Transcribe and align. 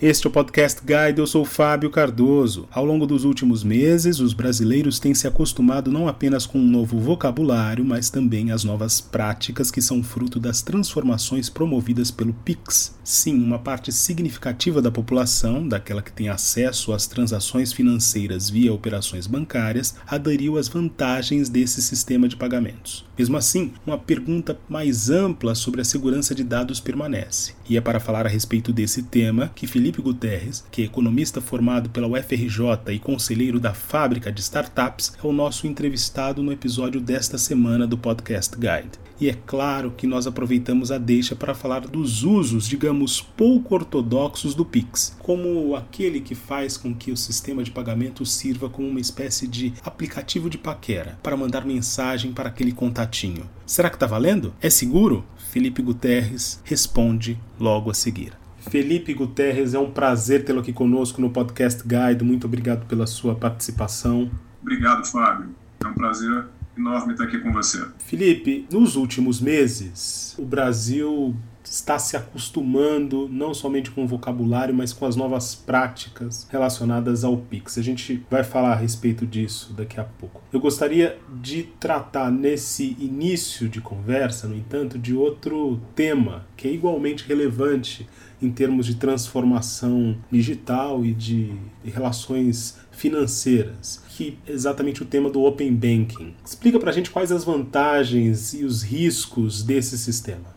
Este 0.00 0.26
é 0.26 0.28
o 0.28 0.30
Podcast 0.30 0.82
Guide, 0.84 1.20
eu 1.20 1.26
sou 1.26 1.42
Fábio 1.42 1.88
Cardoso. 1.88 2.68
Ao 2.70 2.84
longo 2.84 3.06
dos 3.06 3.24
últimos 3.24 3.64
meses, 3.64 4.20
os 4.20 4.34
brasileiros 4.34 4.98
têm 4.98 5.14
se 5.14 5.26
acostumado 5.26 5.90
não 5.90 6.06
apenas 6.06 6.44
com 6.44 6.58
um 6.58 6.68
novo 6.68 7.00
vocabulário, 7.00 7.82
mas 7.82 8.10
também 8.10 8.50
às 8.50 8.62
novas 8.62 9.00
práticas 9.00 9.70
que 9.70 9.80
são 9.80 10.02
fruto 10.02 10.38
das 10.38 10.60
transformações 10.60 11.48
promovidas 11.48 12.10
pelo 12.10 12.34
Pix. 12.34 12.94
Sim, 13.02 13.42
uma 13.42 13.58
parte 13.58 13.90
significativa 13.90 14.82
da 14.82 14.90
população, 14.90 15.66
daquela 15.66 16.02
que 16.02 16.12
tem 16.12 16.28
acesso 16.28 16.92
às 16.92 17.06
transações 17.06 17.72
financeiras 17.72 18.50
via 18.50 18.74
operações 18.74 19.26
bancárias, 19.26 19.94
aderiu 20.06 20.58
às 20.58 20.68
vantagens 20.68 21.48
desse 21.48 21.80
sistema 21.80 22.28
de 22.28 22.36
pagamentos. 22.36 23.06
Mesmo 23.18 23.38
assim, 23.38 23.72
uma 23.86 23.96
pergunta 23.96 24.58
mais 24.68 25.08
ampla 25.08 25.54
sobre 25.54 25.80
a 25.80 25.84
segurança 25.84 26.34
de 26.34 26.44
dados 26.44 26.80
permanece. 26.80 27.54
E 27.66 27.78
é 27.78 27.80
para 27.80 27.98
falar 27.98 28.26
a 28.26 28.28
respeito 28.28 28.74
desse 28.74 29.02
tema 29.02 29.50
que 29.54 29.66
Felipe 29.66 29.85
Felipe 29.86 30.02
Guterres, 30.02 30.64
que 30.68 30.82
é 30.82 30.84
economista 30.84 31.40
formado 31.40 31.88
pela 31.90 32.08
UFRJ 32.08 32.92
e 32.92 32.98
conselheiro 32.98 33.60
da 33.60 33.72
Fábrica 33.72 34.32
de 34.32 34.40
Startups, 34.40 35.12
é 35.22 35.24
o 35.24 35.32
nosso 35.32 35.64
entrevistado 35.64 36.42
no 36.42 36.50
episódio 36.50 37.00
desta 37.00 37.38
semana 37.38 37.86
do 37.86 37.96
Podcast 37.96 38.56
Guide. 38.56 38.98
E 39.20 39.28
é 39.28 39.38
claro 39.46 39.92
que 39.92 40.04
nós 40.04 40.26
aproveitamos 40.26 40.90
a 40.90 40.98
deixa 40.98 41.36
para 41.36 41.54
falar 41.54 41.82
dos 41.86 42.24
usos, 42.24 42.66
digamos, 42.66 43.20
pouco 43.20 43.76
ortodoxos 43.76 44.56
do 44.56 44.64
Pix, 44.64 45.16
como 45.20 45.76
aquele 45.76 46.20
que 46.20 46.34
faz 46.34 46.76
com 46.76 46.92
que 46.92 47.12
o 47.12 47.16
sistema 47.16 47.62
de 47.62 47.70
pagamento 47.70 48.26
sirva 48.26 48.68
como 48.68 48.88
uma 48.88 49.00
espécie 49.00 49.46
de 49.46 49.72
aplicativo 49.84 50.50
de 50.50 50.58
paquera 50.58 51.16
para 51.22 51.36
mandar 51.36 51.64
mensagem 51.64 52.32
para 52.32 52.48
aquele 52.48 52.72
contatinho. 52.72 53.48
Será 53.64 53.88
que 53.88 53.94
está 53.94 54.06
valendo? 54.06 54.52
É 54.60 54.68
seguro? 54.68 55.24
Felipe 55.52 55.80
Guterres 55.80 56.60
responde 56.64 57.38
logo 57.60 57.88
a 57.88 57.94
seguir. 57.94 58.32
Felipe 58.70 59.14
Guterres, 59.14 59.74
é 59.74 59.78
um 59.78 59.90
prazer 59.90 60.44
tê-lo 60.44 60.60
aqui 60.60 60.72
conosco 60.72 61.20
no 61.20 61.30
Podcast 61.30 61.82
Guide. 61.82 62.24
Muito 62.24 62.46
obrigado 62.46 62.86
pela 62.86 63.06
sua 63.06 63.34
participação. 63.34 64.30
Obrigado, 64.60 65.06
Fábio. 65.06 65.54
É 65.84 65.86
um 65.86 65.94
prazer 65.94 66.46
enorme 66.76 67.12
estar 67.12 67.24
aqui 67.24 67.38
com 67.38 67.52
você. 67.52 67.86
Felipe, 67.98 68.66
nos 68.70 68.96
últimos 68.96 69.40
meses, 69.40 70.34
o 70.38 70.44
Brasil 70.44 71.34
está 71.70 71.98
se 71.98 72.16
acostumando 72.16 73.28
não 73.28 73.52
somente 73.52 73.90
com 73.90 74.04
o 74.04 74.06
vocabulário, 74.06 74.74
mas 74.74 74.92
com 74.92 75.06
as 75.06 75.16
novas 75.16 75.54
práticas 75.54 76.46
relacionadas 76.50 77.24
ao 77.24 77.36
Pix. 77.36 77.78
A 77.78 77.82
gente 77.82 78.24
vai 78.30 78.44
falar 78.44 78.72
a 78.72 78.76
respeito 78.76 79.26
disso 79.26 79.72
daqui 79.72 80.00
a 80.00 80.04
pouco. 80.04 80.42
Eu 80.52 80.60
gostaria 80.60 81.18
de 81.42 81.64
tratar 81.78 82.30
nesse 82.30 82.96
início 82.98 83.68
de 83.68 83.80
conversa, 83.80 84.46
no 84.46 84.56
entanto, 84.56 84.98
de 84.98 85.14
outro 85.14 85.80
tema 85.94 86.46
que 86.56 86.68
é 86.68 86.72
igualmente 86.72 87.24
relevante 87.26 88.08
em 88.40 88.50
termos 88.50 88.86
de 88.86 88.96
transformação 88.96 90.16
digital 90.30 91.04
e 91.04 91.14
de 91.14 91.54
relações 91.84 92.78
financeiras, 92.90 94.02
que 94.10 94.38
é 94.46 94.52
exatamente 94.52 95.02
o 95.02 95.06
tema 95.06 95.30
do 95.30 95.42
Open 95.42 95.72
Banking. 95.74 96.34
Explica 96.44 96.78
para 96.78 96.90
a 96.90 96.92
gente 96.92 97.10
quais 97.10 97.32
as 97.32 97.44
vantagens 97.44 98.54
e 98.54 98.64
os 98.64 98.82
riscos 98.82 99.62
desse 99.62 99.96
sistema. 99.96 100.55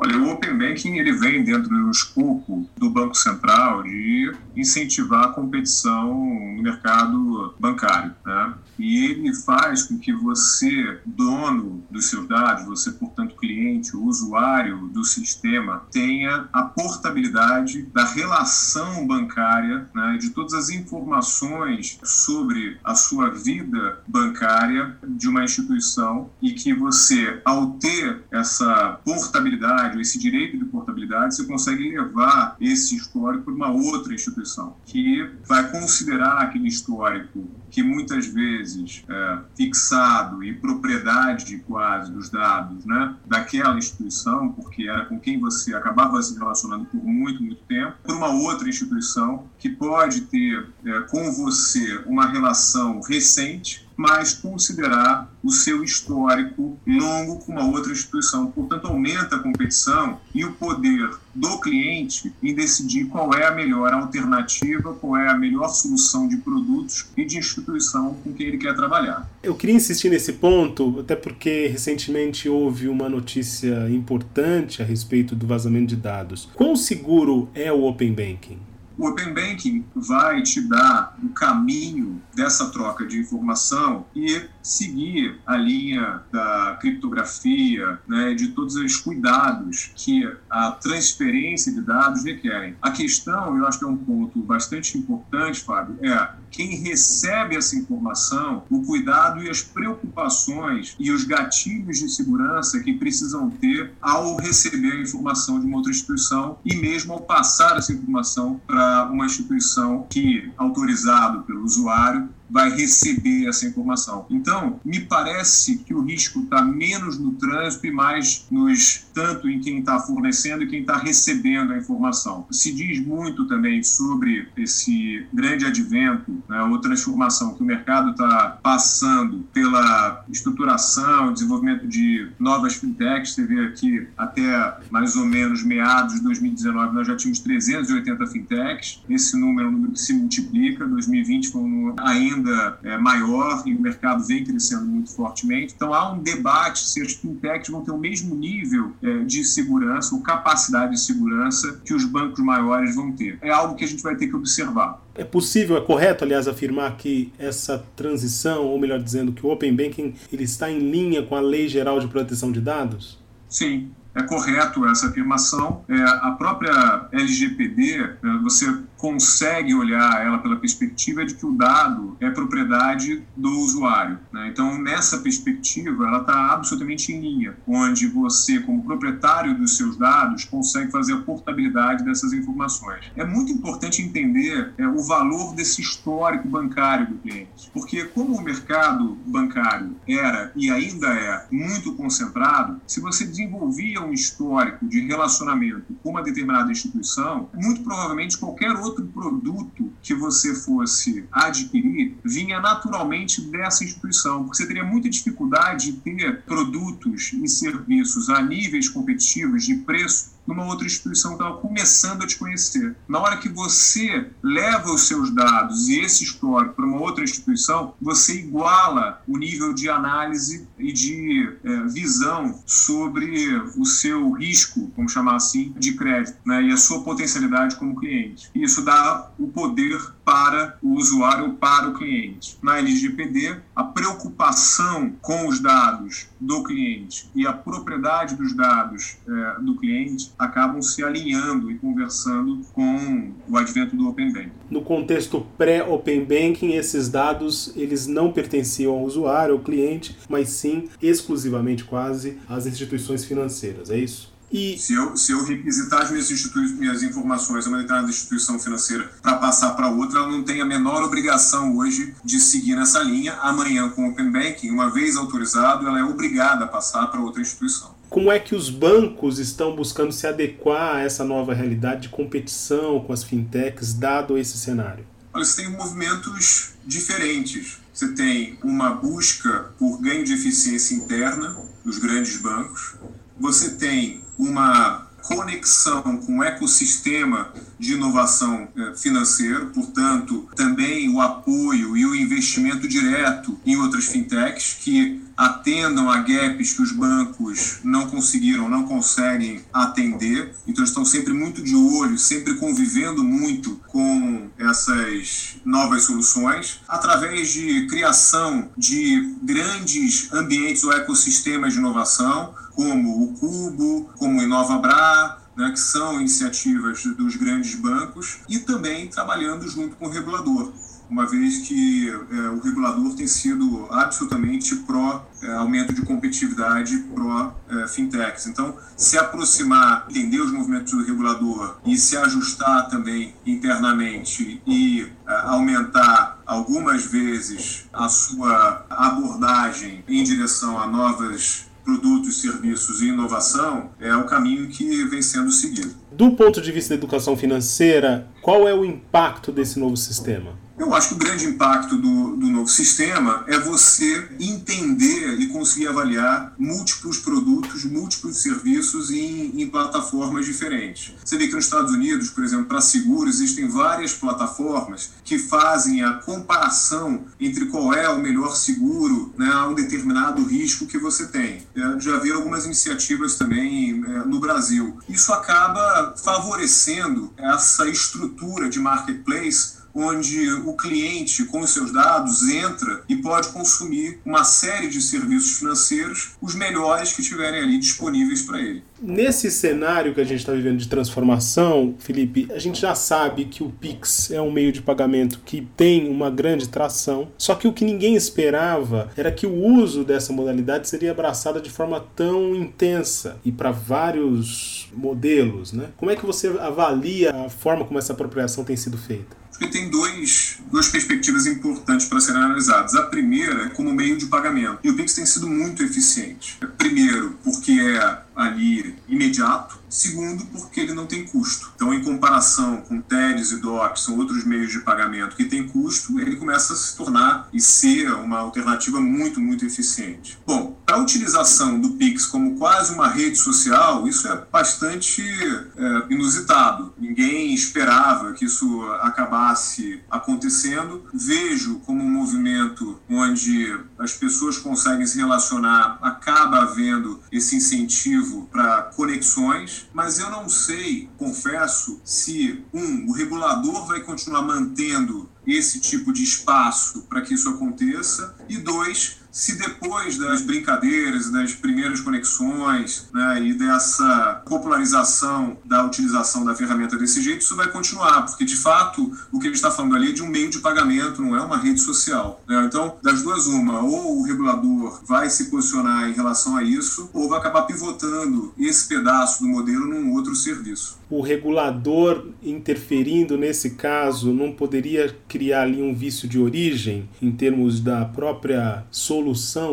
Olha, 0.00 0.16
o 0.16 0.30
Open 0.30 0.56
Banking 0.56 0.96
ele 0.96 1.10
vem 1.10 1.42
dentro 1.42 1.68
do 1.68 1.90
escopo 1.90 2.70
do 2.76 2.88
Banco 2.88 3.16
Central 3.16 3.82
de 3.82 4.32
incentivar 4.54 5.24
a 5.24 5.32
competição 5.32 6.14
no 6.14 6.62
mercado 6.62 7.52
bancário. 7.58 8.14
Né? 8.24 8.54
E 8.78 9.06
ele 9.06 9.34
faz 9.34 9.82
com 9.82 9.98
que 9.98 10.12
você, 10.12 11.00
dono 11.04 11.82
dos 11.90 12.08
seus 12.08 12.28
dados, 12.28 12.64
você, 12.64 12.92
portanto, 12.92 13.34
cliente, 13.48 13.96
usuário 13.96 14.88
do 14.88 15.02
sistema, 15.02 15.86
tenha 15.90 16.48
a 16.52 16.62
portabilidade 16.64 17.82
da 17.94 18.04
relação 18.04 19.06
bancária, 19.06 19.88
né? 19.94 20.18
de 20.20 20.30
todas 20.30 20.52
as 20.52 20.68
informações 20.68 21.98
sobre 22.04 22.78
a 22.84 22.94
sua 22.94 23.30
vida 23.30 24.00
bancária 24.06 24.98
de 25.02 25.26
uma 25.26 25.44
instituição 25.44 26.30
e 26.42 26.52
que 26.52 26.74
você, 26.74 27.40
ao 27.42 27.70
ter 27.72 28.22
essa 28.30 29.00
portabilidade, 29.02 29.98
esse 29.98 30.18
direito 30.18 30.58
de 30.58 30.66
portabilidade, 30.66 31.34
você 31.34 31.44
consegue 31.46 31.96
levar 31.96 32.54
esse 32.60 32.96
histórico 32.96 33.44
para 33.44 33.54
uma 33.54 33.70
outra 33.70 34.12
instituição, 34.12 34.76
que 34.84 35.26
vai 35.46 35.70
considerar 35.70 36.42
aquele 36.42 36.68
histórico 36.68 37.48
que 37.70 37.82
muitas 37.82 38.26
vezes 38.26 39.04
é 39.08 39.38
fixado 39.56 40.42
e 40.42 40.54
propriedade 40.54 41.58
quase 41.66 42.10
dos 42.12 42.30
dados 42.30 42.84
né, 42.84 43.14
daquela 43.38 43.78
instituição, 43.78 44.52
porque 44.52 44.88
era 44.88 45.04
com 45.06 45.18
quem 45.18 45.38
você 45.38 45.74
acabava 45.74 46.20
se 46.22 46.36
relacionando 46.36 46.84
por 46.86 47.02
muito, 47.02 47.42
muito 47.42 47.62
tempo, 47.64 47.94
para 48.02 48.14
uma 48.14 48.28
outra 48.28 48.68
instituição 48.68 49.48
que 49.58 49.70
pode 49.70 50.22
ter 50.22 50.66
é, 50.84 51.00
com 51.02 51.32
você 51.32 52.02
uma 52.06 52.26
relação 52.26 53.00
recente, 53.00 53.87
mas 53.98 54.32
considerar 54.32 55.28
o 55.42 55.50
seu 55.50 55.82
histórico 55.82 56.78
longo 56.86 57.40
com 57.40 57.50
uma 57.50 57.66
outra 57.66 57.90
instituição. 57.90 58.46
Portanto, 58.46 58.86
aumenta 58.86 59.34
a 59.34 59.38
competição 59.40 60.20
e 60.32 60.44
o 60.44 60.52
poder 60.52 61.10
do 61.34 61.60
cliente 61.60 62.32
em 62.40 62.54
decidir 62.54 63.06
qual 63.06 63.34
é 63.34 63.46
a 63.46 63.50
melhor 63.50 63.92
alternativa, 63.92 64.94
qual 64.94 65.16
é 65.16 65.28
a 65.28 65.34
melhor 65.34 65.68
solução 65.68 66.28
de 66.28 66.36
produtos 66.36 67.06
e 67.16 67.24
de 67.24 67.38
instituição 67.38 68.14
com 68.22 68.32
quem 68.32 68.46
ele 68.46 68.58
quer 68.58 68.76
trabalhar. 68.76 69.28
Eu 69.42 69.56
queria 69.56 69.74
insistir 69.74 70.10
nesse 70.10 70.34
ponto, 70.34 71.00
até 71.00 71.16
porque 71.16 71.66
recentemente 71.66 72.48
houve 72.48 72.86
uma 72.86 73.08
notícia 73.08 73.90
importante 73.90 74.80
a 74.80 74.84
respeito 74.84 75.34
do 75.34 75.44
vazamento 75.44 75.88
de 75.88 75.96
dados. 75.96 76.48
Quão 76.54 76.76
seguro 76.76 77.48
é 77.52 77.72
o 77.72 77.82
Open 77.82 78.12
Banking? 78.12 78.58
O 78.98 79.06
Open 79.06 79.32
Banking 79.32 79.84
vai 79.94 80.42
te 80.42 80.60
dar 80.60 81.16
o 81.22 81.28
caminho 81.28 82.20
dessa 82.34 82.68
troca 82.70 83.06
de 83.06 83.20
informação 83.20 84.06
e 84.14 84.42
seguir 84.60 85.40
a 85.46 85.56
linha 85.56 86.22
da 86.32 86.76
criptografia, 86.80 88.00
né, 88.08 88.34
de 88.34 88.48
todos 88.48 88.74
os 88.74 88.96
cuidados 88.96 89.92
que 89.94 90.28
a 90.50 90.72
transferência 90.72 91.72
de 91.72 91.80
dados 91.80 92.24
requerem. 92.24 92.74
A 92.82 92.90
questão, 92.90 93.56
eu 93.56 93.64
acho 93.66 93.78
que 93.78 93.84
é 93.84 93.88
um 93.88 93.96
ponto 93.96 94.40
bastante 94.40 94.98
importante, 94.98 95.60
Fábio, 95.60 95.96
é 96.02 96.30
quem 96.50 96.76
recebe 96.76 97.54
essa 97.54 97.76
informação, 97.76 98.64
o 98.68 98.82
cuidado 98.82 99.40
e 99.42 99.48
as 99.48 99.62
preocupações 99.62 100.96
e 100.98 101.12
os 101.12 101.22
gatilhos 101.22 101.98
de 101.98 102.08
segurança 102.08 102.80
que 102.80 102.94
precisam 102.94 103.48
ter 103.48 103.92
ao 104.00 104.36
receber 104.36 104.92
a 104.92 105.00
informação 105.02 105.60
de 105.60 105.66
uma 105.66 105.76
outra 105.76 105.92
instituição 105.92 106.58
e 106.64 106.74
mesmo 106.74 107.12
ao 107.12 107.20
passar 107.20 107.76
essa 107.76 107.92
informação 107.92 108.60
para 108.66 108.87
uma 109.10 109.26
instituição 109.26 110.06
que, 110.08 110.50
autorizado 110.56 111.42
pelo 111.42 111.62
usuário, 111.64 112.28
vai 112.50 112.70
receber 112.70 113.46
essa 113.46 113.66
informação. 113.66 114.26
Então, 114.30 114.80
me 114.84 115.00
parece 115.00 115.78
que 115.78 115.94
o 115.94 116.02
risco 116.02 116.40
está 116.40 116.62
menos 116.62 117.18
no 117.18 117.32
trânsito 117.32 117.86
e 117.86 117.90
mais 117.90 118.46
nos 118.50 119.06
tanto 119.12 119.48
em 119.48 119.60
quem 119.60 119.80
está 119.80 119.98
fornecendo 119.98 120.62
e 120.62 120.68
quem 120.68 120.80
está 120.80 120.96
recebendo 120.96 121.72
a 121.72 121.78
informação. 121.78 122.46
Se 122.50 122.72
diz 122.72 123.04
muito 123.04 123.46
também 123.46 123.82
sobre 123.82 124.48
esse 124.56 125.26
grande 125.32 125.66
advento, 125.66 126.42
né, 126.48 126.62
ou 126.62 126.80
transformação 126.80 127.54
que 127.54 127.62
o 127.62 127.66
mercado 127.66 128.10
está 128.10 128.58
passando 128.62 129.44
pela 129.52 130.24
estruturação, 130.30 131.32
desenvolvimento 131.32 131.86
de 131.86 132.28
novas 132.38 132.74
fintechs. 132.74 133.34
Você 133.34 133.44
vê 133.44 133.66
aqui 133.66 134.06
até 134.16 134.78
mais 134.90 135.16
ou 135.16 135.24
menos 135.24 135.62
meados 135.64 136.14
de 136.14 136.22
2019 136.22 136.94
nós 136.94 137.06
já 137.06 137.16
tínhamos 137.16 137.40
380 137.40 138.26
fintechs. 138.26 139.02
Esse 139.08 139.36
número 139.36 139.68
é 139.68 139.70
número 139.70 139.92
que 139.92 140.00
se 140.00 140.12
multiplica. 140.12 140.86
2020 140.86 141.48
foi 141.48 141.62
um 141.62 141.94
ainda 141.98 142.37
ainda 142.38 142.78
é, 142.82 142.96
maior 142.96 143.62
e 143.66 143.74
o 143.74 143.80
mercado 143.80 144.24
vem 144.24 144.44
crescendo 144.44 144.86
muito 144.86 145.14
fortemente. 145.14 145.74
Então 145.76 145.92
há 145.92 146.12
um 146.12 146.22
debate 146.22 146.80
se 146.80 147.02
as 147.02 147.12
fintechs 147.12 147.68
vão 147.68 147.84
ter 147.84 147.90
o 147.90 147.98
mesmo 147.98 148.34
nível 148.34 148.92
é, 149.02 149.18
de 149.24 149.44
segurança 149.44 150.14
ou 150.14 150.22
capacidade 150.22 150.92
de 150.92 151.00
segurança 151.00 151.80
que 151.84 151.92
os 151.92 152.04
bancos 152.04 152.42
maiores 152.44 152.94
vão 152.94 153.12
ter. 153.12 153.38
É 153.42 153.50
algo 153.50 153.74
que 153.74 153.84
a 153.84 153.88
gente 153.88 154.02
vai 154.02 154.16
ter 154.16 154.28
que 154.28 154.36
observar. 154.36 155.02
É 155.14 155.24
possível, 155.24 155.76
é 155.76 155.80
correto, 155.80 156.24
aliás, 156.24 156.46
afirmar 156.46 156.96
que 156.96 157.32
essa 157.38 157.84
transição, 157.96 158.64
ou 158.64 158.78
melhor 158.78 159.02
dizendo, 159.02 159.32
que 159.32 159.44
o 159.44 159.50
Open 159.50 159.74
Banking 159.74 160.14
ele 160.32 160.44
está 160.44 160.70
em 160.70 160.78
linha 160.78 161.22
com 161.24 161.34
a 161.34 161.40
Lei 161.40 161.68
Geral 161.68 161.98
de 161.98 162.06
Proteção 162.06 162.52
de 162.52 162.60
Dados? 162.60 163.18
Sim, 163.48 163.90
é 164.14 164.22
correto 164.22 164.84
essa 164.86 165.08
afirmação. 165.08 165.84
É, 165.88 166.02
a 166.02 166.32
própria 166.32 167.08
LGPD, 167.12 168.00
é, 168.00 168.38
você 168.42 168.66
consegue 168.98 169.74
olhar 169.74 170.26
ela 170.26 170.38
pela 170.38 170.56
perspectiva 170.56 171.24
de 171.24 171.34
que 171.34 171.46
o 171.46 171.52
dado 171.52 172.16
é 172.20 172.28
propriedade 172.30 173.22
do 173.36 173.48
usuário. 173.60 174.18
Né? 174.32 174.48
Então, 174.48 174.76
nessa 174.82 175.18
perspectiva, 175.18 176.06
ela 176.06 176.20
está 176.20 176.52
absolutamente 176.52 177.12
em 177.12 177.20
linha, 177.20 177.56
onde 177.66 178.06
você, 178.08 178.58
como 178.60 178.84
proprietário 178.84 179.56
dos 179.56 179.76
seus 179.76 179.96
dados, 179.96 180.44
consegue 180.44 180.90
fazer 180.90 181.14
a 181.14 181.20
portabilidade 181.20 182.04
dessas 182.04 182.32
informações. 182.32 183.04
É 183.16 183.24
muito 183.24 183.52
importante 183.52 184.02
entender 184.02 184.74
é, 184.76 184.86
o 184.86 185.02
valor 185.04 185.54
desse 185.54 185.80
histórico 185.80 186.48
bancário 186.48 187.06
do 187.06 187.14
cliente, 187.18 187.70
porque 187.72 188.04
como 188.04 188.36
o 188.36 188.42
mercado 188.42 189.16
bancário 189.24 189.96
era 190.08 190.50
e 190.56 190.70
ainda 190.70 191.06
é 191.08 191.46
muito 191.50 191.94
concentrado, 191.94 192.80
se 192.86 193.00
você 193.00 193.24
desenvolvia 193.24 194.00
um 194.00 194.12
histórico 194.12 194.86
de 194.86 195.00
relacionamento 195.06 195.94
com 196.02 196.10
uma 196.10 196.22
determinada 196.22 196.72
instituição, 196.72 197.48
muito 197.54 197.82
provavelmente 197.82 198.36
qualquer 198.36 198.72
outro 198.72 198.87
produto 198.90 199.92
que 200.02 200.14
você 200.14 200.54
fosse 200.54 201.24
adquirir 201.32 202.16
vinha 202.24 202.60
naturalmente 202.60 203.40
dessa 203.40 203.84
instituição, 203.84 204.44
porque 204.44 204.56
você 204.58 204.66
teria 204.66 204.84
muita 204.84 205.08
dificuldade 205.08 205.92
de 205.92 206.00
ter 206.00 206.42
produtos 206.42 207.32
e 207.32 207.48
serviços 207.48 208.28
a 208.28 208.42
níveis 208.42 208.88
competitivos 208.88 209.64
de 209.64 209.74
preço 209.76 210.37
numa 210.48 210.64
outra 210.64 210.86
instituição 210.86 211.36
que 211.36 211.42
estava 211.42 211.58
começando 211.58 212.22
a 212.22 212.26
te 212.26 212.38
conhecer. 212.38 212.96
Na 213.06 213.20
hora 213.20 213.36
que 213.36 213.50
você 213.50 214.30
leva 214.42 214.90
os 214.90 215.02
seus 215.02 215.30
dados 215.30 215.88
e 215.88 216.00
esse 216.00 216.24
histórico 216.24 216.74
para 216.74 216.86
uma 216.86 217.00
outra 217.00 217.22
instituição, 217.22 217.92
você 218.00 218.40
iguala 218.40 219.22
o 219.28 219.36
nível 219.36 219.74
de 219.74 219.90
análise 219.90 220.66
e 220.78 220.90
de 220.90 221.54
é, 221.62 221.82
visão 221.88 222.62
sobre 222.66 223.54
o 223.76 223.84
seu 223.84 224.32
risco, 224.32 224.90
vamos 224.96 225.12
chamar 225.12 225.36
assim, 225.36 225.74
de 225.78 225.92
crédito, 225.92 226.38
né, 226.46 226.62
e 226.62 226.72
a 226.72 226.76
sua 226.78 227.02
potencialidade 227.02 227.76
como 227.76 228.00
cliente. 228.00 228.50
Isso 228.54 228.82
dá 228.82 229.30
o 229.38 229.48
poder 229.48 230.00
para 230.28 230.76
o 230.82 230.92
usuário, 230.92 231.54
para 231.54 231.88
o 231.88 231.94
cliente. 231.94 232.58
Na 232.62 232.76
LGPD, 232.76 233.56
a 233.74 233.82
preocupação 233.82 235.14
com 235.22 235.48
os 235.48 235.58
dados 235.58 236.28
do 236.38 236.62
cliente 236.64 237.30
e 237.34 237.46
a 237.46 237.52
propriedade 237.54 238.36
dos 238.36 238.54
dados 238.54 239.16
é, 239.26 239.62
do 239.62 239.74
cliente 239.76 240.30
acabam 240.38 240.82
se 240.82 241.02
alinhando 241.02 241.70
e 241.70 241.78
conversando 241.78 242.60
com 242.74 243.32
o 243.48 243.56
advento 243.56 243.96
do 243.96 244.06
Open 244.06 244.30
Banking. 244.30 244.52
No 244.68 244.82
contexto 244.82 245.46
pré-Open 245.56 246.26
Banking, 246.26 246.74
esses 246.74 247.08
dados 247.08 247.72
eles 247.74 248.06
não 248.06 248.30
pertenciam 248.30 248.92
ao 248.92 249.04
usuário, 249.04 249.54
ao 249.54 249.60
cliente, 249.60 250.14
mas 250.28 250.50
sim 250.50 250.90
exclusivamente 251.00 251.84
quase 251.84 252.36
às 252.46 252.66
instituições 252.66 253.24
financeiras, 253.24 253.88
é 253.88 253.96
isso? 253.96 254.36
E... 254.50 254.78
Se, 254.78 254.94
eu, 254.94 255.16
se 255.16 255.32
eu 255.32 255.44
requisitar 255.44 256.02
as 256.02 256.10
minhas, 256.10 256.30
minhas 256.78 257.02
informações 257.02 257.66
a 257.66 257.68
uma 257.68 257.78
determinada 257.78 258.10
instituição 258.10 258.58
financeira 258.58 259.10
para 259.22 259.36
passar 259.36 259.70
para 259.72 259.88
outra, 259.90 260.20
ela 260.20 260.28
não 260.28 260.42
tem 260.42 260.60
a 260.60 260.64
menor 260.64 261.02
obrigação 261.02 261.76
hoje 261.76 262.14
de 262.24 262.40
seguir 262.40 262.74
nessa 262.74 263.02
linha. 263.02 263.34
Amanhã, 263.42 263.88
com 263.90 264.06
o 264.06 264.10
Open 264.10 264.30
Banking, 264.30 264.70
uma 264.70 264.90
vez 264.90 265.16
autorizado, 265.16 265.86
ela 265.86 265.98
é 265.98 266.04
obrigada 266.04 266.64
a 266.64 266.68
passar 266.68 267.06
para 267.08 267.20
outra 267.20 267.42
instituição. 267.42 267.96
Como 268.08 268.32
é 268.32 268.38
que 268.38 268.54
os 268.54 268.70
bancos 268.70 269.38
estão 269.38 269.76
buscando 269.76 270.12
se 270.12 270.26
adequar 270.26 270.96
a 270.96 271.00
essa 271.00 271.24
nova 271.24 271.52
realidade 271.52 272.02
de 272.02 272.08
competição 272.08 273.00
com 273.00 273.12
as 273.12 273.22
fintechs, 273.22 273.92
dado 273.92 274.38
esse 274.38 274.56
cenário? 274.56 275.06
Olha, 275.32 275.44
você 275.44 275.62
tem 275.62 275.70
movimentos 275.70 276.70
diferentes. 276.86 277.78
Você 277.92 278.08
tem 278.14 278.58
uma 278.62 278.90
busca 278.90 279.70
por 279.78 280.00
ganho 280.00 280.24
de 280.24 280.32
eficiência 280.32 280.94
interna 280.94 281.56
dos 281.84 281.98
grandes 281.98 282.40
bancos. 282.40 282.94
Você 283.38 283.70
tem 283.76 284.22
uma 284.38 285.08
conexão 285.22 286.18
com 286.18 286.38
o 286.38 286.44
ecossistema 286.44 287.52
de 287.78 287.94
inovação 287.94 288.68
eh, 288.76 288.94
financeiro, 288.96 289.66
portanto, 289.66 290.48
também 290.56 291.10
o 291.10 291.20
apoio 291.20 291.96
e 291.96 292.06
o 292.06 292.14
investimento 292.14 292.88
direto 292.88 293.58
em 293.66 293.76
outras 293.76 294.06
fintechs 294.06 294.78
que 294.80 295.20
atendam 295.38 296.10
a 296.10 296.18
gaps 296.18 296.72
que 296.72 296.82
os 296.82 296.90
bancos 296.90 297.78
não 297.84 298.08
conseguiram, 298.08 298.68
não 298.68 298.82
conseguem 298.82 299.64
atender. 299.72 300.52
Então 300.66 300.82
estão 300.82 301.04
sempre 301.04 301.32
muito 301.32 301.62
de 301.62 301.76
olho, 301.76 302.18
sempre 302.18 302.54
convivendo 302.54 303.22
muito 303.22 303.80
com 303.86 304.50
essas 304.58 305.56
novas 305.64 306.02
soluções, 306.02 306.80
através 306.88 307.52
de 307.52 307.86
criação 307.86 308.68
de 308.76 309.36
grandes 309.40 310.32
ambientes 310.32 310.82
ou 310.82 310.92
ecossistemas 310.92 311.72
de 311.72 311.78
inovação, 311.78 312.52
como 312.74 313.22
o 313.22 313.34
Cubo, 313.34 314.10
como 314.18 314.40
o 314.40 314.42
InovaBra, 314.42 315.38
né, 315.56 315.70
que 315.70 315.80
são 315.80 316.20
iniciativas 316.20 317.04
dos 317.04 317.36
grandes 317.36 317.76
bancos, 317.76 318.38
e 318.48 318.58
também 318.58 319.06
trabalhando 319.06 319.68
junto 319.68 319.94
com 319.96 320.06
o 320.06 320.10
regulador 320.10 320.72
uma 321.10 321.26
vez 321.26 321.58
que 321.58 322.08
é, 322.08 322.48
o 322.50 322.60
regulador 322.60 323.14
tem 323.14 323.26
sido 323.26 323.86
absolutamente 323.90 324.76
pró 324.76 325.26
é, 325.42 325.52
aumento 325.54 325.92
de 325.92 326.02
competitividade 326.02 326.96
pró 327.14 327.54
é, 327.70 327.88
fintechs. 327.88 328.46
Então, 328.46 328.76
se 328.96 329.16
aproximar, 329.16 330.06
entender 330.10 330.40
os 330.40 330.52
movimentos 330.52 330.92
do 330.92 331.04
regulador 331.04 331.78
e 331.84 331.96
se 331.96 332.16
ajustar 332.16 332.88
também 332.88 333.34
internamente 333.46 334.60
e 334.66 335.06
é, 335.26 335.32
aumentar 335.44 336.42
algumas 336.46 337.06
vezes 337.06 337.86
a 337.92 338.08
sua 338.08 338.84
abordagem 338.90 340.04
em 340.08 340.22
direção 340.24 340.78
a 340.78 340.86
novas 340.86 341.68
produtos, 341.84 342.42
serviços 342.42 343.00
e 343.00 343.08
inovação 343.08 343.90
é 343.98 344.14
o 344.14 344.26
caminho 344.26 344.68
que 344.68 345.04
vem 345.04 345.22
sendo 345.22 345.50
seguido. 345.50 345.94
Do 346.12 346.32
ponto 346.32 346.60
de 346.60 346.70
vista 346.70 346.90
da 346.90 346.96
educação 346.96 347.34
financeira, 347.34 348.28
qual 348.42 348.68
é 348.68 348.74
o 348.74 348.84
impacto 348.84 349.50
desse 349.50 349.78
novo 349.78 349.96
sistema? 349.96 350.67
Eu 350.78 350.94
acho 350.94 351.08
que 351.08 351.14
o 351.14 351.18
grande 351.18 351.44
impacto 351.44 351.96
do, 351.96 352.36
do 352.36 352.46
novo 352.46 352.68
sistema 352.68 353.44
é 353.48 353.58
você 353.58 354.28
entender 354.38 355.40
e 355.40 355.48
conseguir 355.48 355.88
avaliar 355.88 356.54
múltiplos 356.56 357.18
produtos, 357.18 357.84
múltiplos 357.84 358.40
serviços 358.40 359.10
em, 359.10 359.60
em 359.60 359.68
plataformas 359.68 360.46
diferentes. 360.46 361.12
Você 361.24 361.36
vê 361.36 361.48
que 361.48 361.54
nos 361.54 361.64
Estados 361.64 361.92
Unidos, 361.92 362.30
por 362.30 362.44
exemplo, 362.44 362.66
para 362.66 362.80
seguros, 362.80 363.40
existem 363.40 363.68
várias 363.68 364.12
plataformas 364.12 365.10
que 365.24 365.38
fazem 365.38 366.02
a 366.02 366.14
comparação 366.14 367.24
entre 367.40 367.66
qual 367.66 367.92
é 367.92 368.08
o 368.08 368.20
melhor 368.20 368.54
seguro 368.54 369.34
né, 369.36 369.50
a 369.52 369.66
um 369.66 369.74
determinado 369.74 370.44
risco 370.44 370.86
que 370.86 370.98
você 370.98 371.26
tem. 371.26 371.62
Eu 371.74 372.00
já 372.00 372.18
vi 372.18 372.30
algumas 372.30 372.64
iniciativas 372.64 373.34
também 373.34 374.02
é, 374.04 374.18
no 374.24 374.38
Brasil. 374.38 374.98
Isso 375.08 375.32
acaba 375.32 376.14
favorecendo 376.16 377.32
essa 377.36 377.88
estrutura 377.88 378.68
de 378.68 378.78
marketplace 378.78 379.77
onde 379.94 380.52
o 380.52 380.74
cliente, 380.74 381.44
com 381.44 381.60
os 381.60 381.70
seus 381.70 381.92
dados, 381.92 382.48
entra 382.48 383.02
e 383.08 383.16
pode 383.16 383.48
consumir 383.48 384.20
uma 384.24 384.44
série 384.44 384.88
de 384.88 385.00
serviços 385.00 385.58
financeiros, 385.58 386.32
os 386.40 386.54
melhores 386.54 387.12
que 387.12 387.22
tiverem 387.22 387.62
ali 387.62 387.78
disponíveis 387.78 388.42
para 388.42 388.60
ele. 388.60 388.82
Nesse 389.00 389.50
cenário 389.50 390.12
que 390.12 390.20
a 390.20 390.24
gente 390.24 390.40
está 390.40 390.52
vivendo 390.52 390.78
de 390.78 390.88
transformação, 390.88 391.94
Felipe, 391.98 392.48
a 392.50 392.58
gente 392.58 392.80
já 392.80 392.96
sabe 392.96 393.44
que 393.44 393.62
o 393.62 393.70
Pix 393.70 394.30
é 394.30 394.40
um 394.40 394.50
meio 394.50 394.72
de 394.72 394.82
pagamento 394.82 395.40
que 395.44 395.66
tem 395.76 396.08
uma 396.08 396.30
grande 396.30 396.68
tração, 396.68 397.28
só 397.38 397.54
que 397.54 397.68
o 397.68 397.72
que 397.72 397.84
ninguém 397.84 398.16
esperava 398.16 399.10
era 399.16 399.30
que 399.30 399.46
o 399.46 399.54
uso 399.54 400.02
dessa 400.02 400.32
modalidade 400.32 400.88
seria 400.88 401.12
abraçada 401.12 401.60
de 401.60 401.70
forma 401.70 402.04
tão 402.16 402.56
intensa 402.56 403.36
e 403.44 403.52
para 403.52 403.70
vários 403.70 404.90
modelos. 404.92 405.72
Né? 405.72 405.90
Como 405.96 406.10
é 406.10 406.16
que 406.16 406.26
você 406.26 406.48
avalia 406.58 407.30
a 407.46 407.48
forma 407.48 407.84
como 407.84 407.98
essa 407.98 408.12
apropriação 408.12 408.64
tem 408.64 408.76
sido 408.76 408.98
feita? 408.98 409.37
Porque 409.58 409.66
tem 409.76 409.90
dois, 409.90 410.58
duas 410.70 410.88
perspectivas 410.88 411.46
importantes 411.46 412.06
para 412.06 412.20
serem 412.20 412.40
analisadas. 412.40 412.94
A 412.94 413.02
primeira 413.02 413.64
é 413.64 413.68
como 413.70 413.92
meio 413.92 414.16
de 414.16 414.26
pagamento. 414.26 414.78
E 414.84 414.90
o 414.90 414.94
Pix 414.94 415.14
tem 415.14 415.26
sido 415.26 415.48
muito 415.48 415.82
eficiente. 415.82 416.58
Primeiro, 416.78 417.36
porque 417.42 417.72
é 417.72 418.18
ali 418.38 418.94
imediato. 419.08 419.76
Segundo, 419.90 420.44
porque 420.46 420.80
ele 420.80 420.92
não 420.92 421.06
tem 421.06 421.24
custo. 421.24 421.72
Então, 421.74 421.92
em 421.92 422.04
comparação 422.04 422.82
com 422.82 423.00
TEDs 423.00 423.52
e 423.52 423.56
DOCs, 423.56 424.02
são 424.02 424.16
outros 424.16 424.44
meios 424.44 424.70
de 424.70 424.80
pagamento 424.80 425.34
que 425.34 425.46
têm 425.46 425.66
custo, 425.66 426.20
ele 426.20 426.36
começa 426.36 426.74
a 426.74 426.76
se 426.76 426.96
tornar 426.96 427.48
e 427.52 427.60
ser 427.60 428.12
uma 428.12 428.38
alternativa 428.38 429.00
muito, 429.00 429.40
muito 429.40 429.64
eficiente. 429.64 430.38
Bom, 430.46 430.78
a 430.86 430.98
utilização 430.98 431.80
do 431.80 431.90
Pix 431.90 432.26
como 432.26 432.56
quase 432.56 432.92
uma 432.94 433.08
rede 433.08 433.36
social, 433.36 434.06
isso 434.06 434.28
é 434.28 434.46
bastante 434.52 435.22
é, 435.22 436.06
inusitado. 436.10 436.92
Ninguém 436.98 437.54
esperava 437.54 438.34
que 438.34 438.44
isso 438.44 438.82
acabasse 439.00 440.00
acontecendo. 440.10 441.04
Vejo 441.12 441.80
como 441.86 442.02
um 442.02 442.10
movimento 442.10 443.00
onde 443.08 443.74
as 443.98 444.12
pessoas 444.12 444.58
conseguem 444.58 445.06
se 445.06 445.16
relacionar, 445.16 445.98
acaba 446.02 446.62
havendo 446.62 447.20
esse 447.32 447.56
incentivo 447.56 448.27
para 448.50 448.82
conexões, 448.94 449.86
mas 449.92 450.18
eu 450.18 450.30
não 450.30 450.48
sei, 450.48 451.08
confesso, 451.16 452.00
se 452.04 452.64
um, 452.72 453.08
o 453.08 453.12
regulador 453.12 453.86
vai 453.86 454.00
continuar 454.00 454.42
mantendo 454.42 455.28
esse 455.46 455.80
tipo 455.80 456.12
de 456.12 456.22
espaço 456.22 457.02
para 457.08 457.22
que 457.22 457.34
isso 457.34 457.48
aconteça, 457.48 458.34
e 458.48 458.58
dois, 458.58 459.18
se 459.38 459.56
depois 459.56 460.18
das 460.18 460.42
brincadeiras, 460.42 461.30
das 461.30 461.52
primeiras 461.52 462.00
conexões 462.00 463.08
né, 463.14 463.40
e 463.40 463.54
dessa 463.54 464.42
popularização 464.44 465.56
da 465.64 465.84
utilização 465.86 466.44
da 466.44 466.56
ferramenta 466.56 466.98
desse 466.98 467.22
jeito, 467.22 467.42
isso 467.42 467.54
vai 467.54 467.70
continuar, 467.70 468.22
porque 468.22 468.44
de 468.44 468.56
fato 468.56 469.16
o 469.30 469.38
que 469.38 469.46
ele 469.46 469.54
está 469.54 469.70
falando 469.70 469.94
ali 469.94 470.08
é 470.08 470.12
de 470.12 470.24
um 470.24 470.26
meio 470.26 470.50
de 470.50 470.58
pagamento, 470.58 471.22
não 471.22 471.36
é 471.36 471.40
uma 471.40 471.56
rede 471.56 471.80
social. 471.80 472.42
Né? 472.48 472.64
Então, 472.66 472.96
das 473.00 473.22
duas, 473.22 473.46
uma, 473.46 473.80
ou 473.80 474.18
o 474.18 474.22
regulador 474.24 475.00
vai 475.06 475.30
se 475.30 475.44
posicionar 475.44 476.08
em 476.08 476.14
relação 476.14 476.56
a 476.56 476.64
isso, 476.64 477.08
ou 477.12 477.28
vai 477.28 477.38
acabar 477.38 477.62
pivotando 477.62 478.52
esse 478.58 478.88
pedaço 478.88 479.44
do 479.44 479.48
modelo 479.48 479.86
num 479.86 480.14
outro 480.14 480.34
serviço. 480.34 480.98
O 481.08 481.22
regulador 481.22 482.26
interferindo 482.42 483.38
nesse 483.38 483.70
caso 483.70 484.32
não 484.32 484.52
poderia 484.52 485.16
criar 485.28 485.62
ali 485.62 485.80
um 485.80 485.94
vício 485.94 486.28
de 486.28 486.38
origem 486.40 487.08
em 487.22 487.30
termos 487.30 487.80
da 487.80 488.04
própria 488.04 488.84
solução 488.90 489.27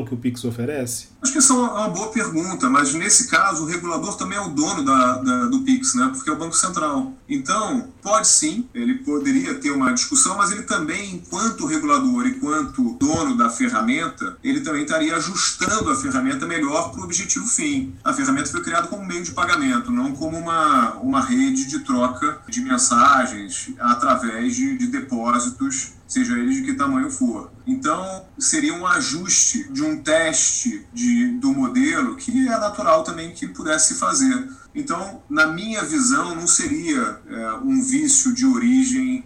que 0.05 0.13
o 0.13 0.17
Pix 0.17 0.43
oferece? 0.43 1.07
Acho 1.21 1.31
que 1.31 1.37
essa 1.39 1.53
é 1.53 1.55
uma 1.55 1.89
boa 1.89 2.11
pergunta, 2.11 2.69
mas 2.69 2.93
nesse 2.93 3.27
caso 3.27 3.63
o 3.63 3.65
regulador 3.65 4.15
também 4.15 4.37
é 4.37 4.41
o 4.41 4.49
dono 4.49 4.83
da, 4.83 5.17
da, 5.17 5.45
do 5.45 5.61
Pix, 5.61 5.95
né? 5.95 6.11
porque 6.13 6.29
é 6.29 6.33
o 6.33 6.37
Banco 6.37 6.55
Central. 6.55 7.13
Então, 7.27 7.87
pode 8.01 8.27
sim, 8.27 8.67
ele 8.75 8.95
poderia 8.99 9.55
ter 9.55 9.71
uma 9.71 9.91
discussão, 9.91 10.37
mas 10.37 10.51
ele 10.51 10.63
também, 10.63 11.15
enquanto 11.15 11.65
regulador, 11.65 12.27
enquanto 12.27 12.95
dono 12.99 13.35
da 13.35 13.49
ferramenta, 13.49 14.37
ele 14.43 14.61
também 14.61 14.83
estaria 14.83 15.15
ajustando 15.15 15.89
a 15.89 15.95
ferramenta 15.95 16.45
melhor 16.45 16.91
para 16.91 17.01
o 17.01 17.03
objetivo 17.05 17.47
fim. 17.47 17.95
A 18.03 18.13
ferramenta 18.13 18.51
foi 18.51 18.61
criada 18.61 18.87
como 18.87 19.03
meio 19.03 19.23
de 19.23 19.31
pagamento, 19.31 19.91
não 19.91 20.11
como 20.11 20.37
uma, 20.37 20.91
uma 20.97 21.21
rede 21.21 21.65
de 21.65 21.79
troca 21.79 22.39
de 22.47 22.61
mensagens 22.61 23.73
através 23.79 24.55
de, 24.55 24.77
de 24.77 24.87
depósitos 24.87 25.94
seja 26.07 26.37
ele 26.37 26.53
de 26.53 26.61
que 26.63 26.73
tamanho 26.73 27.09
for. 27.09 27.51
Então, 27.65 28.25
seria 28.37 28.73
um 28.73 28.85
ajuste 28.85 29.71
de 29.71 29.83
um 29.83 30.01
teste 30.01 30.85
de, 30.93 31.31
do 31.39 31.51
modelo 31.51 32.15
que 32.15 32.47
é 32.47 32.59
natural 32.59 33.03
também 33.03 33.31
que 33.31 33.47
pudesse 33.47 33.95
fazer. 33.95 34.47
Então, 34.73 35.23
na 35.29 35.47
minha 35.47 35.83
visão, 35.83 36.35
não 36.35 36.45
seria 36.45 37.19
é, 37.27 37.53
um 37.63 37.81
vício 37.81 38.33
de 38.33 38.45
origem 38.45 39.23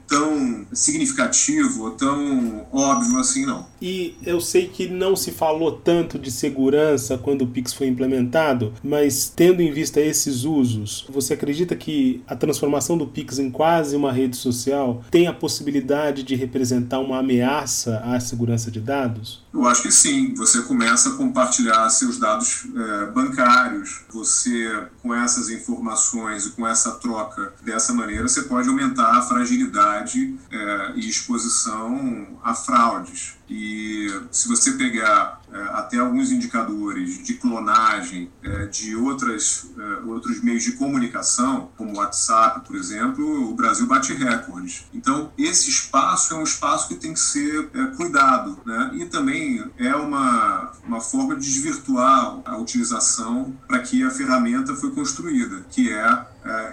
significativo, 0.79 1.91
tão 1.91 2.65
óbvio 2.71 3.17
assim, 3.19 3.45
não. 3.45 3.65
E 3.81 4.15
eu 4.25 4.41
sei 4.41 4.67
que 4.67 4.87
não 4.87 5.15
se 5.15 5.31
falou 5.31 5.71
tanto 5.71 6.17
de 6.17 6.31
segurança 6.31 7.17
quando 7.17 7.43
o 7.43 7.47
Pix 7.47 7.73
foi 7.73 7.87
implementado, 7.87 8.73
mas 8.83 9.31
tendo 9.33 9.61
em 9.61 9.71
vista 9.71 9.99
esses 9.99 10.43
usos, 10.43 11.05
você 11.09 11.33
acredita 11.33 11.75
que 11.75 12.21
a 12.27 12.35
transformação 12.35 12.97
do 12.97 13.07
Pix 13.07 13.39
em 13.39 13.49
quase 13.49 13.95
uma 13.95 14.11
rede 14.11 14.37
social 14.37 15.03
tem 15.11 15.27
a 15.27 15.33
possibilidade 15.33 16.23
de 16.23 16.35
representar 16.35 16.99
uma 16.99 17.19
ameaça 17.19 17.99
à 17.99 18.19
segurança 18.19 18.71
de 18.71 18.79
dados? 18.79 19.43
Eu 19.51 19.65
acho 19.67 19.81
que 19.81 19.91
sim. 19.91 20.33
Você 20.35 20.61
começa 20.61 21.09
a 21.09 21.11
compartilhar 21.13 21.89
seus 21.89 22.17
dados 22.17 22.65
é, 22.75 23.05
bancários. 23.11 24.01
Você, 24.09 24.87
com 25.01 25.13
essas 25.13 25.49
informações 25.49 26.45
e 26.45 26.51
com 26.51 26.67
essa 26.67 26.91
troca 26.91 27.53
dessa 27.61 27.91
maneira, 27.93 28.27
você 28.27 28.43
pode 28.43 28.69
aumentar 28.69 29.17
a 29.17 29.21
fragilidade 29.21 30.35
é, 30.51 30.91
e 30.95 31.09
exposição 31.09 32.39
a 32.43 32.53
fraudes. 32.53 33.37
E 33.49 34.07
se 34.31 34.47
você 34.47 34.73
pegar 34.73 35.38
até 35.73 35.97
alguns 35.97 36.31
indicadores 36.31 37.23
de 37.23 37.35
clonagem 37.35 38.31
é, 38.43 38.65
de 38.65 38.95
outras, 38.95 39.69
é, 39.77 40.05
outros 40.05 40.41
meios 40.41 40.63
de 40.63 40.73
comunicação, 40.73 41.69
como 41.77 41.97
WhatsApp, 41.97 42.65
por 42.67 42.75
exemplo, 42.75 43.49
o 43.49 43.55
Brasil 43.55 43.85
bate 43.85 44.13
recordes. 44.13 44.85
Então, 44.93 45.31
esse 45.37 45.69
espaço 45.69 46.33
é 46.33 46.37
um 46.37 46.43
espaço 46.43 46.87
que 46.87 46.95
tem 46.95 47.13
que 47.13 47.19
ser 47.19 47.69
é, 47.73 47.85
cuidado. 47.95 48.59
Né? 48.65 48.91
E 48.95 49.05
também 49.05 49.63
é 49.77 49.95
uma, 49.95 50.71
uma 50.85 51.01
forma 51.01 51.35
de 51.35 51.41
desvirtuar 51.41 52.39
a 52.45 52.57
utilização 52.57 53.55
para 53.67 53.79
que 53.79 54.03
a 54.03 54.09
ferramenta 54.09 54.75
foi 54.75 54.91
construída, 54.91 55.65
que 55.69 55.91
é 55.91 55.99
é, 55.99 56.25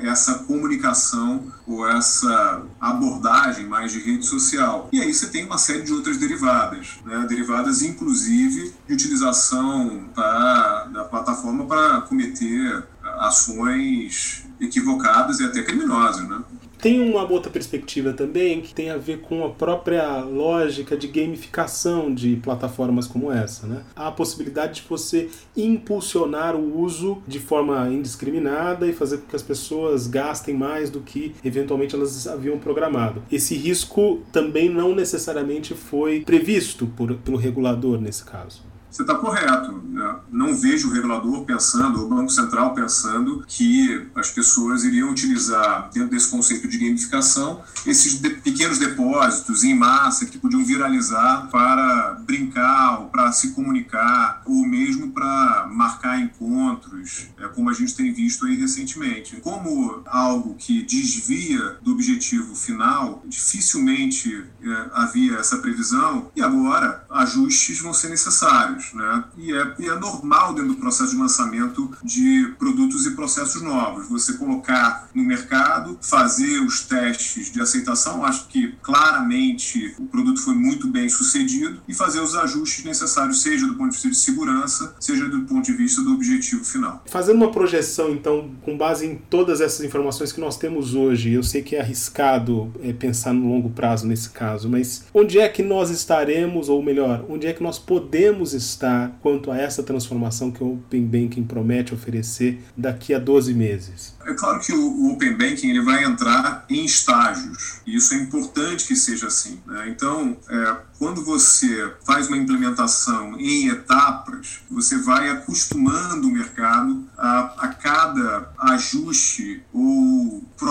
essa 0.03 0.41
comunicação 0.41 1.53
ou 1.67 1.89
essa 1.89 2.63
abordagem 2.81 3.67
mais 3.67 3.93
de 3.93 3.99
rede 3.99 4.25
social. 4.25 4.89
E 4.93 5.01
aí 5.01 5.13
você 5.13 5.27
tem 5.27 5.45
uma 5.45 5.59
série 5.59 5.83
de 5.83 5.93
outras 5.93 6.17
derivadas, 6.17 6.99
né? 7.05 7.27
derivadas 7.29 7.83
inclusive 7.83 8.75
de 8.87 8.95
utilização 8.95 10.09
da, 10.15 10.85
da 10.85 11.05
plataforma 11.05 11.67
para 11.67 12.01
cometer 12.03 12.85
ações 13.19 14.45
equivocadas 14.61 15.41
e 15.41 15.45
até 15.45 15.63
criminosas. 15.63 16.27
Né? 16.29 16.39
Tem 16.79 17.01
uma 17.01 17.31
outra 17.31 17.51
perspectiva 17.51 18.13
também 18.13 18.61
que 18.61 18.75
tem 18.75 18.91
a 18.91 18.97
ver 18.97 19.21
com 19.21 19.45
a 19.45 19.51
própria 19.51 20.19
lógica 20.21 20.97
de 20.97 21.09
gamificação 21.09 22.15
de 22.15 22.37
plataformas 22.37 23.07
como 23.07 23.33
essa. 23.33 23.67
Né? 23.67 23.83
Há 23.95 24.09
a 24.09 24.13
possibilidade 24.13 24.83
de 24.83 24.89
você 24.89 25.29
impulsionar 25.57 26.55
o 26.55 26.81
uso 26.81 27.23
de 27.27 27.39
forma 27.39 27.89
indiscriminada 27.89 28.87
e 28.87 28.93
fazer 28.93 29.19
com 29.19 29.27
que 29.27 29.37
as 29.37 29.43
pessoas 29.43 30.07
gastem 30.07 30.55
mais 30.55 30.91
do 30.91 31.01
que 31.01 31.35
eventualmente 31.45 31.95
elas 31.95 32.27
haviam 32.27 32.59
programado. 32.59 33.23
Esse 33.31 33.55
risco 33.55 34.21
também 34.33 34.69
não 34.69 34.95
necessariamente 34.95 35.75
foi 35.75 36.21
previsto 36.21 36.87
por, 36.87 37.15
pelo 37.17 37.37
regulador 37.37 38.01
nesse 38.01 38.25
caso. 38.25 38.63
Você 38.91 39.03
está 39.03 39.15
correto. 39.15 39.73
Né? 39.89 40.17
Não 40.31 40.55
vejo 40.55 40.89
o 40.89 40.93
regulador 40.93 41.45
pensando, 41.45 42.05
o 42.05 42.09
Banco 42.09 42.31
Central 42.31 42.75
pensando 42.75 43.45
que 43.47 44.07
as 44.15 44.31
pessoas 44.31 44.85
iriam 44.85 45.11
utilizar, 45.11 45.91
dentro 45.93 46.11
desse 46.11 46.31
conceito 46.31 46.69
de 46.69 46.79
gamificação, 46.79 47.63
esses 47.87 48.21
de 48.21 48.31
pequenos 48.31 48.79
depósitos 48.79 49.65
em 49.65 49.75
massa 49.75 50.27
que 50.27 50.39
podiam 50.39 50.65
viralizar 50.65 51.49
para 51.51 52.21
brincar, 52.27 53.01
ou 53.01 53.07
para 53.07 53.33
se 53.33 53.53
comunicar, 53.53 54.43
ou 54.45 54.67
mesmo 54.67 55.13
para 55.13 55.69
marcar 55.71 56.21
encontros, 56.21 57.29
é, 57.39 57.49
como 57.49 57.71
a 57.71 57.73
gente 57.73 57.95
tem 57.95 58.13
visto 58.13 58.47
aí 58.47 58.57
recentemente. 58.57 59.37
Como 59.37 60.03
algo 60.07 60.55
que 60.55 60.83
desvia 60.83 61.79
do 61.83 61.93
objetivo 61.93 62.55
final, 62.55 63.23
dificilmente 63.27 64.45
é, 64.63 64.91
havia 64.93 65.37
essa 65.37 65.59
previsão, 65.59 66.31
e 66.35 66.43
agora 66.43 67.06
ajustes 67.17 67.81
vão 67.81 67.93
ser 67.93 68.09
necessários 68.09 68.87
né? 68.95 69.25
E 69.37 69.53
é, 69.53 69.75
e 69.79 69.89
é 69.89 69.99
normal 69.99 70.55
dentro 70.55 70.73
do 70.73 70.77
processo 70.77 71.13
de 71.13 71.17
lançamento 71.17 71.91
de 72.03 72.55
produtos 72.59 73.07
e 73.07 73.15
processos 73.15 73.63
novos. 73.63 74.09
Você 74.09 74.35
colocar 74.35 75.09
no 75.15 75.23
mercado, 75.25 75.99
fazer 76.01 76.61
os 76.61 76.83
testes 76.83 77.53
de 77.53 77.61
aceitação, 77.61 78.25
acho 78.25 78.49
que 78.49 78.75
claramente 78.83 79.95
o 79.99 80.05
produto 80.05 80.41
foi 80.41 80.55
muito 80.55 80.89
bem 80.89 81.09
sucedido, 81.09 81.81
e 81.89 81.95
fazer 81.95 82.21
os 82.21 82.35
ajustes 82.35 82.85
necessários, 82.85 83.43
seja 83.43 83.67
do 83.67 83.75
ponto 83.75 83.91
de 83.91 83.95
vista 83.97 84.09
de 84.09 84.17
segurança, 84.17 84.95
seja 85.01 85.29
do 85.29 85.43
ponto 85.43 85.65
de 85.65 85.73
vista 85.73 86.03
do 86.03 86.15
objetivo 86.15 86.65
final. 86.65 87.03
Fazendo 87.07 87.37
uma 87.37 87.51
projeção, 87.51 88.11
então, 88.11 88.51
com 88.63 88.77
base 88.77 89.07
em 89.07 89.17
todas 89.17 89.61
essas 89.61 89.85
informações 89.85 90.33
que 90.33 90.41
nós 90.41 90.57
temos 90.57 90.95
hoje, 90.95 91.33
eu 91.33 91.43
sei 91.43 91.63
que 91.63 91.77
é 91.77 91.81
arriscado 91.81 92.73
é, 92.83 92.93
pensar 92.93 93.33
no 93.33 93.49
longo 93.49 93.71
prazo 93.71 94.07
nesse 94.07 94.31
caso, 94.31 94.69
mas 94.69 95.05
onde 95.13 95.39
é 95.39 95.49
que 95.49 95.63
nós 95.63 95.91
estaremos, 95.91 96.69
ou 96.69 96.83
melhor, 96.83 97.06
onde 97.29 97.47
é 97.47 97.53
que 97.53 97.63
nós 97.63 97.79
podemos 97.79 98.53
estar? 98.53 99.17
quanto 99.21 99.51
a 99.51 99.59
essa 99.59 99.83
transformação 99.83 100.51
que 100.51 100.63
o 100.63 100.75
Open 100.75 101.05
Banking 101.05 101.45
promete 101.45 101.95
oferecer 101.95 102.63
daqui 102.77 103.15
a 103.15 103.19
12 103.19 103.53
meses? 103.55 104.15
É 104.25 104.35
claro 104.35 104.61
que 104.61 104.73
o 104.73 105.13
Open 105.13 105.37
Banking 105.37 105.71
ele 105.71 105.83
vai 105.83 106.05
entrar 106.05 106.65
em 106.69 106.85
estágios, 106.85 107.81
e 107.87 107.97
isso 107.97 108.15
é 108.15 108.19
importante 108.19 108.87
que 108.87 108.97
seja 108.97 109.27
assim. 109.27 109.61
Né? 109.67 109.89
Então, 109.89 110.37
é, 110.49 110.77
quando 110.99 111.25
você 111.25 111.93
faz 112.05 112.29
uma 112.29 112.37
implementação 112.37 113.39
em 113.39 113.69
etapas, 113.69 114.61
você 114.71 114.99
vai 114.99 115.29
acostumando 115.31 116.29
o 116.29 116.33
mercado 116.33 117.05
a, 117.17 117.55
a 117.59 117.69
cada 117.69 118.51
ajuste 118.59 119.56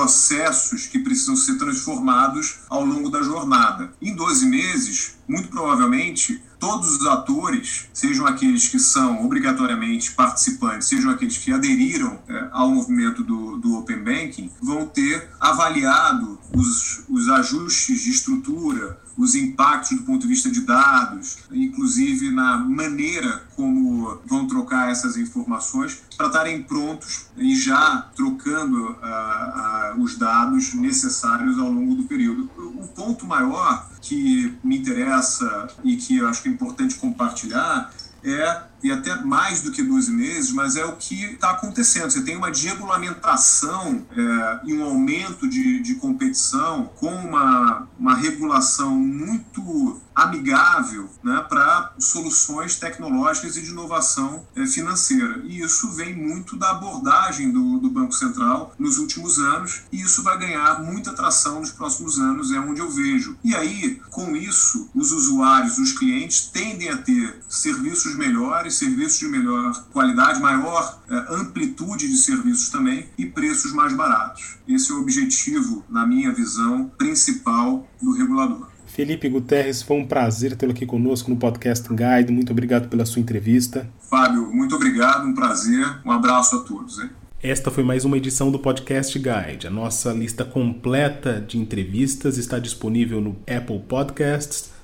processos 0.05 0.85
que 0.85 0.99
precisam 0.99 1.35
ser 1.35 1.57
transformados 1.57 2.59
ao 2.69 2.85
longo 2.85 3.09
da 3.09 3.23
jornada. 3.23 3.91
Em 3.99 4.15
12 4.15 4.45
meses, 4.45 5.17
muito 5.27 5.47
provavelmente, 5.47 6.43
todos 6.59 6.97
os 6.97 7.07
atores, 7.07 7.87
sejam 7.91 8.27
aqueles 8.27 8.67
que 8.67 8.77
são 8.77 9.25
obrigatoriamente 9.25 10.11
participantes, 10.11 10.87
sejam 10.87 11.09
aqueles 11.09 11.39
que 11.39 11.51
aderiram 11.51 12.19
é, 12.29 12.49
ao 12.51 12.69
movimento 12.69 13.23
do, 13.23 13.57
do 13.57 13.79
Open 13.79 14.03
Banking, 14.03 14.51
vão 14.61 14.85
ter 14.85 15.27
avaliado 15.39 16.39
os, 16.53 17.03
os 17.09 17.27
ajustes 17.27 18.01
de 18.01 18.11
estrutura, 18.11 18.99
os 19.17 19.35
impactos 19.35 19.97
do 19.97 20.03
ponto 20.03 20.21
de 20.21 20.27
vista 20.27 20.49
de 20.49 20.61
dados, 20.61 21.37
inclusive 21.51 22.31
na 22.31 22.57
maneira 22.57 23.43
como 23.55 24.19
vão 24.25 24.47
trocar 24.47 24.89
essas 24.91 25.17
informações, 25.17 26.01
para 26.17 26.27
estarem 26.27 26.63
prontos 26.63 27.27
e 27.37 27.55
já 27.55 28.09
trocando 28.15 28.91
uh, 28.91 29.97
uh, 29.97 30.01
os 30.01 30.17
dados 30.17 30.73
necessários 30.73 31.57
ao 31.57 31.71
longo 31.71 31.95
do 31.95 32.03
período. 32.03 32.49
O 32.57 32.87
ponto 32.89 33.25
maior 33.25 33.89
que 34.01 34.53
me 34.63 34.77
interessa 34.77 35.67
e 35.83 35.95
que 35.95 36.17
eu 36.17 36.27
acho 36.27 36.43
que 36.43 36.49
é 36.49 36.51
importante 36.51 36.95
compartilhar 36.95 37.91
é 38.23 38.63
e 38.83 38.91
até 38.91 39.15
mais 39.23 39.61
do 39.61 39.71
que 39.71 39.81
12 39.81 40.11
meses, 40.11 40.51
mas 40.51 40.75
é 40.75 40.85
o 40.85 40.95
que 40.95 41.23
está 41.25 41.51
acontecendo. 41.51 42.09
Você 42.11 42.21
tem 42.21 42.37
uma 42.37 42.51
regulamentação 42.51 44.05
é, 44.11 44.59
e 44.65 44.73
um 44.73 44.83
aumento 44.83 45.47
de, 45.47 45.81
de 45.81 45.95
competição 45.95 46.85
com 46.95 47.13
uma, 47.13 47.87
uma 47.97 48.15
regulação 48.15 48.91
muito 48.95 50.01
amigável 50.15 51.09
né, 51.21 51.45
para 51.49 51.93
soluções 51.99 52.77
tecnológicas 52.77 53.57
e 53.57 53.61
de 53.61 53.71
inovação 53.71 54.47
é, 54.55 54.65
financeira. 54.65 55.41
E 55.43 55.59
isso 55.59 55.91
vem 55.91 56.15
muito 56.15 56.55
da 56.55 56.71
abordagem 56.71 57.51
do, 57.51 57.79
do, 57.79 57.89
Banco 57.89 58.13
Central 58.13 58.73
nos 58.79 58.97
últimos 58.97 59.39
anos, 59.39 59.83
e 59.91 60.01
isso 60.01 60.23
vai 60.23 60.37
ganhar 60.37 60.81
muita 60.81 61.11
atração 61.11 61.59
nos 61.59 61.71
próximos 61.71 62.17
anos, 62.17 62.51
é 62.51 62.59
onde 62.59 62.79
eu 62.79 62.89
vejo. 62.89 63.37
E 63.43 63.53
aí, 63.55 64.01
com 64.09 64.35
isso, 64.35 64.89
os 64.95 65.11
usuários, 65.11 65.77
os 65.77 65.91
clientes 65.91 66.49
tendem 66.51 66.89
a 66.89 66.97
ter 66.97 67.41
serviços 67.49 68.15
melhores, 68.15 68.74
serviços 68.75 69.19
de 69.19 69.27
melhor 69.27 69.73
qualidade, 69.91 70.39
maior 70.39 71.01
é, 71.09 71.35
amplitude 71.35 72.07
de 72.07 72.17
serviços 72.17 72.69
também 72.69 73.07
e 73.17 73.25
preços 73.25 73.73
mais 73.73 73.93
baratos. 73.93 74.57
Esse 74.67 74.91
é 74.91 74.95
o 74.95 75.01
objetivo, 75.01 75.83
na 75.89 76.05
minha 76.05 76.31
visão, 76.31 76.91
principal 76.97 77.87
do 78.01 78.11
regulador. 78.11 78.67
Felipe 78.85 79.27
Guterres, 79.27 79.81
foi 79.81 79.97
um 79.97 80.07
prazer 80.07 80.55
tê-lo 80.55 80.71
aqui 80.71 80.85
conosco 80.85 81.29
no 81.29 81.35
Podcast 81.35 81.85
Guide. 81.89 82.31
Muito 82.31 82.51
obrigado 82.51 82.87
pela 82.87 83.05
sua 83.05 83.21
entrevista. 83.21 83.89
Fábio, 84.09 84.53
muito 84.53 84.75
obrigado, 84.75 85.27
um 85.27 85.33
prazer. 85.33 85.99
Um 86.05 86.11
abraço 86.11 86.55
a 86.55 86.59
todos. 86.59 86.99
Hein? 86.99 87.09
Esta 87.43 87.69
foi 87.69 87.83
mais 87.83 88.05
uma 88.05 88.17
edição 88.17 88.49
do 88.49 88.57
Podcast 88.57 89.19
Guide. 89.19 89.67
A 89.67 89.69
nossa 89.69 90.13
lista 90.13 90.45
completa 90.45 91.43
de 91.45 91.57
entrevistas 91.57 92.37
está 92.37 92.57
disponível 92.57 93.19
no 93.19 93.37
Apple 93.41 93.79
Podcasts, 93.87 94.71